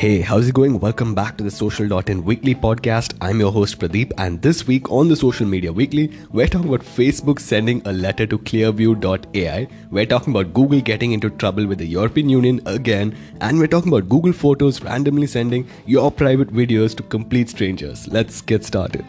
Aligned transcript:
Hey, 0.00 0.22
how's 0.22 0.48
it 0.48 0.54
going? 0.54 0.80
Welcome 0.80 1.14
back 1.14 1.36
to 1.36 1.44
the 1.44 1.50
Social.in 1.50 2.24
Weekly 2.24 2.54
podcast. 2.54 3.12
I'm 3.20 3.38
your 3.38 3.52
host 3.52 3.78
Pradeep, 3.78 4.12
and 4.16 4.40
this 4.40 4.66
week 4.66 4.90
on 4.90 5.08
the 5.08 5.14
Social 5.14 5.46
Media 5.46 5.74
Weekly, 5.74 6.10
we're 6.32 6.46
talking 6.46 6.72
about 6.72 6.86
Facebook 6.86 7.38
sending 7.38 7.82
a 7.84 7.92
letter 7.92 8.26
to 8.26 8.38
Clearview.ai. 8.38 9.68
We're 9.90 10.06
talking 10.06 10.32
about 10.32 10.54
Google 10.54 10.80
getting 10.80 11.12
into 11.12 11.28
trouble 11.28 11.66
with 11.66 11.80
the 11.80 11.86
European 11.86 12.30
Union 12.30 12.62
again, 12.64 13.14
and 13.42 13.58
we're 13.58 13.66
talking 13.66 13.92
about 13.92 14.08
Google 14.08 14.32
Photos 14.32 14.80
randomly 14.80 15.26
sending 15.26 15.68
your 15.84 16.10
private 16.10 16.48
videos 16.48 16.96
to 16.96 17.02
complete 17.02 17.50
strangers. 17.50 18.08
Let's 18.08 18.40
get 18.40 18.64
started. 18.64 19.04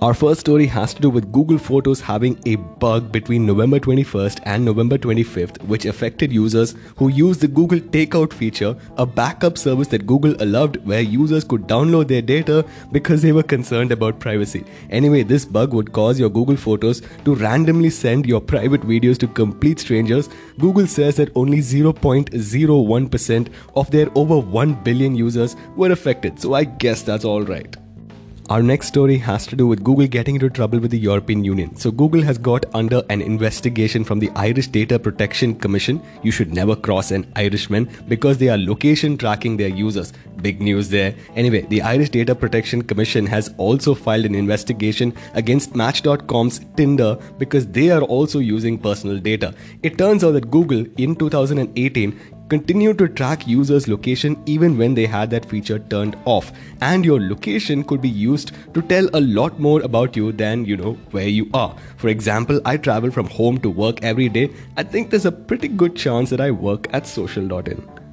Our 0.00 0.14
first 0.14 0.38
story 0.38 0.66
has 0.66 0.94
to 0.94 1.02
do 1.02 1.10
with 1.10 1.32
Google 1.32 1.58
Photos 1.58 2.00
having 2.00 2.38
a 2.46 2.54
bug 2.54 3.10
between 3.10 3.44
November 3.44 3.80
21st 3.80 4.38
and 4.44 4.64
November 4.64 4.96
25th, 4.96 5.60
which 5.64 5.86
affected 5.86 6.32
users 6.32 6.76
who 6.94 7.08
used 7.08 7.40
the 7.40 7.48
Google 7.48 7.80
Takeout 7.80 8.32
feature, 8.32 8.76
a 8.96 9.04
backup 9.04 9.58
service 9.58 9.88
that 9.88 10.06
Google 10.06 10.40
allowed 10.40 10.76
where 10.86 11.00
users 11.00 11.42
could 11.42 11.62
download 11.62 12.06
their 12.06 12.22
data 12.22 12.64
because 12.92 13.22
they 13.22 13.32
were 13.32 13.42
concerned 13.42 13.90
about 13.90 14.20
privacy. 14.20 14.62
Anyway, 14.90 15.24
this 15.24 15.44
bug 15.44 15.74
would 15.74 15.92
cause 15.92 16.20
your 16.20 16.30
Google 16.30 16.56
Photos 16.56 17.02
to 17.24 17.34
randomly 17.34 17.90
send 17.90 18.24
your 18.24 18.40
private 18.40 18.82
videos 18.82 19.18
to 19.18 19.26
complete 19.26 19.80
strangers. 19.80 20.28
Google 20.60 20.86
says 20.86 21.16
that 21.16 21.32
only 21.34 21.58
0.01% 21.58 23.48
of 23.74 23.90
their 23.90 24.08
over 24.14 24.38
1 24.38 24.74
billion 24.84 25.16
users 25.16 25.56
were 25.74 25.90
affected, 25.90 26.38
so 26.38 26.54
I 26.54 26.62
guess 26.62 27.02
that's 27.02 27.24
alright. 27.24 27.76
Our 28.50 28.62
next 28.62 28.88
story 28.88 29.18
has 29.18 29.46
to 29.48 29.56
do 29.56 29.66
with 29.66 29.84
Google 29.84 30.06
getting 30.06 30.36
into 30.36 30.48
trouble 30.48 30.78
with 30.78 30.90
the 30.90 30.98
European 30.98 31.44
Union. 31.44 31.76
So, 31.76 31.90
Google 31.90 32.22
has 32.22 32.38
got 32.38 32.64
under 32.74 33.02
an 33.10 33.20
investigation 33.20 34.04
from 34.04 34.20
the 34.20 34.30
Irish 34.36 34.68
Data 34.68 34.98
Protection 34.98 35.54
Commission. 35.54 36.00
You 36.22 36.30
should 36.30 36.54
never 36.54 36.74
cross 36.74 37.10
an 37.10 37.30
Irishman 37.36 37.90
because 38.08 38.38
they 38.38 38.48
are 38.48 38.56
location 38.56 39.18
tracking 39.18 39.58
their 39.58 39.68
users. 39.68 40.14
Big 40.40 40.62
news 40.62 40.88
there. 40.88 41.14
Anyway, 41.36 41.66
the 41.68 41.82
Irish 41.82 42.08
Data 42.08 42.34
Protection 42.34 42.80
Commission 42.80 43.26
has 43.26 43.52
also 43.58 43.94
filed 43.94 44.24
an 44.24 44.34
investigation 44.34 45.12
against 45.34 45.76
Match.com's 45.76 46.60
Tinder 46.74 47.18
because 47.36 47.66
they 47.66 47.90
are 47.90 48.02
also 48.02 48.38
using 48.38 48.78
personal 48.78 49.18
data. 49.18 49.54
It 49.82 49.98
turns 49.98 50.24
out 50.24 50.30
that 50.30 50.50
Google 50.50 50.86
in 50.96 51.16
2018 51.16 52.18
continue 52.48 52.94
to 52.94 53.08
track 53.08 53.46
users' 53.46 53.88
location 53.88 54.42
even 54.46 54.78
when 54.78 54.94
they 54.94 55.06
had 55.06 55.30
that 55.30 55.44
feature 55.44 55.78
turned 55.78 56.16
off. 56.24 56.52
And 56.80 57.04
your 57.04 57.20
location 57.20 57.84
could 57.84 58.00
be 58.00 58.08
used 58.08 58.52
to 58.74 58.82
tell 58.82 59.08
a 59.14 59.20
lot 59.20 59.58
more 59.58 59.82
about 59.82 60.16
you 60.16 60.32
than 60.32 60.64
you 60.64 60.76
know 60.76 60.94
where 61.10 61.28
you 61.28 61.50
are. 61.54 61.76
For 61.96 62.08
example, 62.08 62.60
I 62.64 62.76
travel 62.76 63.10
from 63.10 63.26
home 63.28 63.58
to 63.58 63.70
work 63.70 64.02
every 64.02 64.28
day. 64.28 64.50
I 64.76 64.82
think 64.82 65.10
there's 65.10 65.26
a 65.26 65.32
pretty 65.32 65.68
good 65.68 65.96
chance 65.96 66.30
that 66.30 66.40
I 66.40 66.50
work 66.50 66.88
at 66.92 67.06
social.in. 67.06 68.07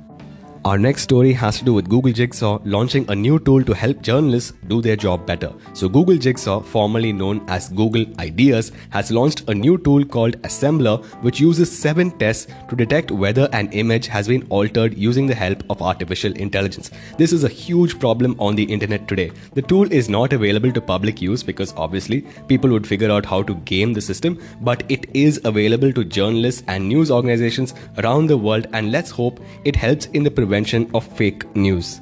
Our 0.66 0.80
next 0.80 1.04
story 1.04 1.32
has 1.32 1.60
to 1.60 1.64
do 1.64 1.74
with 1.76 1.88
Google 1.88 2.12
Jigsaw 2.12 2.58
launching 2.66 3.06
a 3.08 3.16
new 3.16 3.38
tool 3.38 3.64
to 3.64 3.74
help 3.76 4.02
journalists 4.02 4.54
do 4.68 4.82
their 4.82 4.96
job 4.96 5.24
better. 5.28 5.54
So, 5.74 5.88
Google 5.88 6.18
Jigsaw, 6.18 6.62
formerly 6.62 7.14
known 7.14 7.46
as 7.48 7.70
Google 7.70 8.04
Ideas, 8.20 8.72
has 8.90 9.12
launched 9.12 9.48
a 9.48 9.54
new 9.54 9.78
tool 9.78 10.04
called 10.04 10.42
Assembler, 10.42 11.06
which 11.22 11.40
uses 11.40 11.72
seven 11.72 12.10
tests 12.18 12.52
to 12.68 12.76
detect 12.76 13.12
whether 13.12 13.48
an 13.54 13.72
image 13.74 14.08
has 14.08 14.28
been 14.28 14.48
altered 14.50 14.98
using 14.98 15.28
the 15.28 15.36
help 15.36 15.62
of 15.70 15.84
artificial 15.84 16.34
intelligence. 16.34 16.90
This 17.20 17.32
is 17.32 17.44
a 17.44 17.48
huge 17.48 18.00
problem 18.00 18.36
on 18.40 18.56
the 18.56 18.64
internet 18.64 19.08
today. 19.08 19.32
The 19.54 19.62
tool 19.62 19.94
is 19.94 20.10
not 20.10 20.34
available 20.34 20.72
to 20.72 20.82
public 20.82 21.22
use 21.22 21.44
because 21.44 21.76
obviously 21.78 22.22
people 22.48 22.72
would 22.72 22.88
figure 22.88 23.12
out 23.12 23.28
how 23.28 23.44
to 23.44 23.54
game 23.66 23.94
the 23.94 24.02
system, 24.02 24.42
but 24.62 24.84
it 24.90 25.06
is 25.14 25.40
available 25.44 25.94
to 25.94 26.04
journalists 26.04 26.64
and 26.68 26.90
news 26.90 27.12
organizations 27.12 27.76
around 28.00 28.26
the 28.26 28.38
world, 28.38 28.66
and 28.74 28.92
let's 28.92 29.12
hope 29.12 29.40
it 29.64 29.76
helps 29.76 30.08
in 30.08 30.24
the 30.24 30.32
prevention 30.32 30.55
prevention 30.56 30.90
of 30.94 31.06
fake 31.18 31.44
news. 31.54 32.00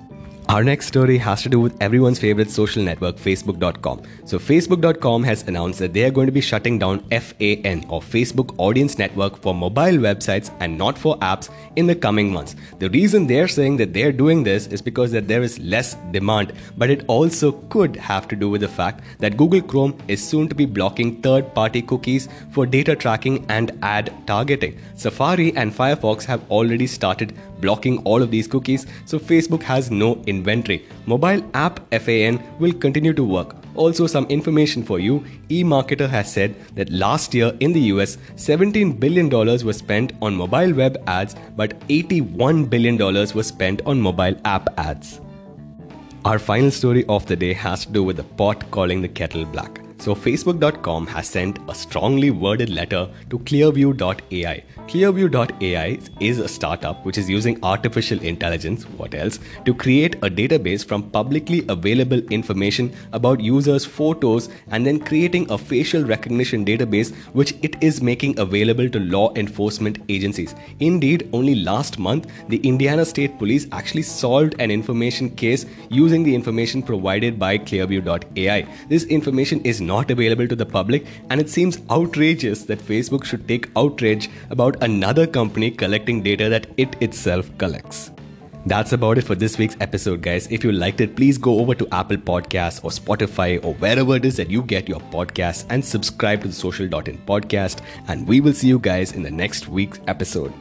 Our 0.54 0.64
next 0.64 0.86
story 0.86 1.18
has 1.18 1.42
to 1.42 1.50
do 1.50 1.60
with 1.60 1.76
everyone's 1.82 2.20
favorite 2.20 2.52
social 2.52 2.84
network, 2.84 3.16
Facebook.com. 3.16 4.04
So, 4.26 4.38
Facebook.com 4.38 5.24
has 5.24 5.42
announced 5.48 5.80
that 5.80 5.94
they 5.94 6.04
are 6.04 6.12
going 6.12 6.28
to 6.28 6.32
be 6.32 6.42
shutting 6.42 6.78
down 6.78 7.00
FAN 7.10 7.84
or 7.90 8.02
Facebook 8.02 8.54
Audience 8.60 9.00
Network 9.00 9.42
for 9.42 9.56
mobile 9.56 9.98
websites 10.08 10.56
and 10.60 10.78
not 10.78 10.96
for 10.96 11.18
apps 11.22 11.50
in 11.76 11.88
the 11.88 11.96
coming 11.96 12.32
months. 12.32 12.56
The 12.78 12.92
reason 12.92 13.26
they're 13.26 13.48
saying 13.48 13.78
that 13.78 13.94
they're 13.94 14.12
doing 14.12 14.44
this 14.44 14.68
is 14.68 14.80
because 14.80 15.12
that 15.14 15.28
there 15.28 15.42
is 15.42 15.58
less 15.58 15.96
demand, 16.12 16.54
but 16.78 16.92
it 16.92 17.04
also 17.08 17.54
could 17.70 17.96
have 17.96 18.28
to 18.28 18.36
do 18.36 18.48
with 18.48 18.62
the 18.62 18.68
fact 18.68 19.04
that 19.18 19.38
Google 19.38 19.64
Chrome 19.64 19.98
is 20.08 20.24
soon 20.24 20.48
to 20.50 20.54
be 20.54 20.68
blocking 20.68 21.20
third-party 21.24 21.82
cookies 21.82 22.30
for 22.52 22.68
data 22.68 22.96
tracking 22.96 23.44
and 23.50 23.72
ad 23.82 24.14
targeting. 24.28 24.78
Safari 24.94 25.52
and 25.58 25.74
Firefox 25.74 26.26
have 26.26 26.48
already 26.52 26.86
started 26.86 27.36
blocking 27.60 27.98
all 28.00 28.22
of 28.22 28.30
these 28.30 28.46
cookies, 28.46 28.86
so 29.06 29.18
Facebook 29.18 29.64
has 29.64 29.90
no. 29.90 30.22
Inventory, 30.44 30.86
mobile 31.06 31.42
app 31.54 31.80
FAN 31.94 32.40
will 32.60 32.74
continue 32.74 33.14
to 33.14 33.24
work. 33.24 33.56
Also, 33.76 34.06
some 34.06 34.26
information 34.26 34.84
for 34.84 35.00
you 35.00 35.24
eMarketer 35.50 36.08
has 36.08 36.32
said 36.32 36.56
that 36.76 36.92
last 36.92 37.34
year 37.34 37.56
in 37.62 37.72
the 37.74 37.84
US, 37.94 38.18
$17 38.36 39.00
billion 39.00 39.30
was 39.30 39.78
spent 39.78 40.12
on 40.22 40.36
mobile 40.36 40.74
web 40.74 41.02
ads, 41.08 41.36
but 41.56 41.80
$81 41.88 42.70
billion 42.70 42.98
was 42.98 43.48
spent 43.48 43.82
on 43.86 44.02
mobile 44.02 44.36
app 44.44 44.68
ads. 44.78 45.22
Our 46.26 46.40
final 46.40 46.72
story 46.72 47.06
of 47.08 47.26
the 47.26 47.36
day 47.36 47.54
has 47.54 47.86
to 47.86 47.92
do 47.92 48.04
with 48.04 48.18
the 48.18 48.24
pot 48.24 48.70
calling 48.72 49.02
the 49.02 49.08
kettle 49.08 49.46
black. 49.46 49.80
So, 49.98 50.14
Facebook.com 50.14 51.08
has 51.08 51.28
sent 51.28 51.60
a 51.70 51.74
strongly 51.74 52.30
worded 52.30 52.70
letter 52.70 53.10
to 53.30 53.40
Clearview.ai. 53.40 54.64
Clearview.ai 54.88 55.98
is 56.20 56.40
a 56.40 56.48
startup 56.48 57.04
which 57.06 57.18
is 57.18 57.30
using 57.30 57.58
artificial 57.64 58.22
intelligence, 58.22 58.84
what 58.84 59.16
else, 59.16 59.40
to 59.66 59.74
create 59.74 60.16
a 60.16 60.30
database 60.30 60.86
from 60.86 61.10
publicly 61.10 61.66
available 61.70 62.20
information 62.30 62.94
about 63.14 63.40
users' 63.40 63.86
photos 63.86 64.50
and 64.68 64.86
then 64.86 65.00
creating 65.00 65.50
a 65.50 65.58
facial 65.58 66.04
recognition 66.04 66.66
database 66.66 67.16
which 67.32 67.56
it 67.64 67.82
is 67.82 68.04
making 68.04 68.38
available 68.38 68.88
to 68.90 69.00
law 69.00 69.34
enforcement 69.36 69.98
agencies. 70.10 70.54
Indeed, 70.80 71.30
only 71.34 71.56
last 71.56 71.98
month, 71.98 72.30
the 72.50 72.58
Indiana 72.58 73.06
State 73.06 73.40
Police 73.40 73.68
actually 73.72 74.04
solved 74.04 74.56
an 74.60 74.70
information 74.70 75.30
case 75.30 75.66
using 75.90 76.24
the 76.24 76.36
information 76.36 76.84
provided 76.84 77.40
by 77.40 77.58
Clearview.ai. 77.58 78.68
This 78.90 79.06
information 79.06 79.62
is 79.62 79.82
not 79.82 80.12
available 80.12 80.48
to 80.48 80.56
the 80.56 80.66
public, 80.66 81.06
and 81.30 81.40
it 81.40 81.50
seems 81.50 81.80
outrageous 81.90 82.64
that 82.66 82.80
Facebook 82.80 83.24
should 83.24 83.48
take 83.48 83.70
outrage 83.76 84.30
about 84.74 84.90
another 84.90 85.28
company 85.28 85.72
collecting 85.72 86.22
data 86.22 86.50
that 86.50 86.68
it 86.78 86.96
itself 87.02 87.50
collects. 87.58 88.12
That's 88.66 88.94
about 88.94 89.18
it 89.18 89.24
for 89.24 89.36
this 89.36 89.58
week's 89.58 89.76
episode, 89.82 90.22
guys. 90.22 90.48
If 90.50 90.64
you 90.64 90.72
liked 90.72 91.02
it, 91.02 91.18
please 91.18 91.38
go 91.38 91.60
over 91.60 91.76
to 91.76 91.88
Apple 91.92 92.18
Podcasts 92.18 92.84
or 92.84 92.92
Spotify 92.92 93.64
or 93.64 93.74
wherever 93.74 94.16
it 94.16 94.24
is 94.24 94.38
that 94.38 94.50
you 94.50 94.64
get 94.64 94.88
your 94.88 95.02
podcasts 95.12 95.66
and 95.70 95.84
subscribe 95.84 96.42
to 96.42 96.48
the 96.48 96.54
social.in 96.54 97.18
podcast. 97.26 97.82
And 98.08 98.26
we 98.26 98.40
will 98.40 98.54
see 98.54 98.68
you 98.68 98.80
guys 98.80 99.12
in 99.12 99.22
the 99.22 99.32
next 99.32 99.68
week's 99.68 100.00
episode. 100.08 100.54